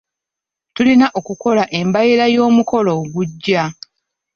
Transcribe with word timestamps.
Tulina 0.75 1.07
okukola 1.19 1.63
embalirira 1.79 2.25
y'omukolo 2.35 2.89
ogujja. 3.01 3.63